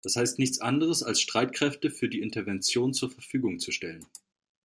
Das 0.03 0.15
heißt 0.15 0.39
nichts 0.39 0.59
anderes, 0.61 1.03
als 1.03 1.21
Streikräfte 1.21 1.91
für 1.91 2.09
die 2.09 2.21
Intervention 2.21 2.91
zur 2.91 3.11
Verfügung 3.11 3.59
zu 3.59 3.69
stellen. 3.71 4.03